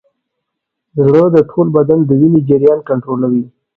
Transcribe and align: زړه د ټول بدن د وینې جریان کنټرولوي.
زړه 1.03 1.23
د 1.35 1.37
ټول 1.49 1.67
بدن 1.77 1.99
د 2.05 2.11
وینې 2.19 2.41
جریان 2.49 2.79
کنټرولوي. 2.89 3.43